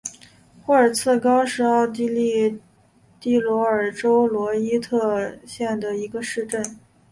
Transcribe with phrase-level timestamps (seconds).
[0.63, 2.59] 霍尔茨高是奥地利
[3.19, 6.79] 蒂罗尔州罗伊特县的一个市镇。